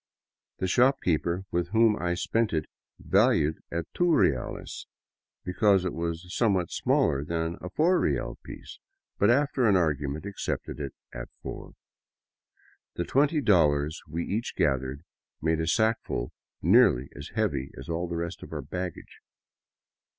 The 0.57 0.65
shopkeeper 0.67 1.45
with 1.51 1.67
whom 1.67 1.95
I 1.95 2.15
spent 2.15 2.53
it 2.53 2.65
valued 2.97 3.57
it 3.69 3.77
at 3.77 3.93
two 3.93 4.11
reales 4.11 4.87
because 5.45 5.85
it 5.85 5.93
was 5.93 6.25
somewhat 6.35 6.71
smaller 6.71 7.23
than 7.23 7.57
the 7.61 7.69
four 7.69 7.99
real 7.99 8.39
piece, 8.41 8.79
but 9.19 9.29
after 9.29 9.67
an 9.69 9.75
argument 9.75 10.25
accepted 10.25 10.79
it 10.79 10.95
as 11.13 11.27
four. 11.43 11.73
The 12.95 13.05
twenty 13.05 13.41
dollars 13.41 14.01
we 14.07 14.25
each 14.25 14.55
gathered 14.55 15.03
made 15.39 15.59
a 15.59 15.67
sackful 15.67 16.31
nearly 16.63 17.09
as 17.15 17.29
heavy 17.35 17.71
as 17.77 17.87
all 17.87 18.07
the 18.07 18.17
rest 18.17 18.41
of 18.41 18.51
our 18.51 18.63
baggage. 18.63 19.19